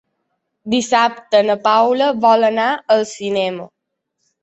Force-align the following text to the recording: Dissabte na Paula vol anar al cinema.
Dissabte 0.73 1.43
na 1.51 1.57
Paula 1.69 2.09
vol 2.27 2.51
anar 2.51 2.69
al 2.99 3.09
cinema. 3.15 3.73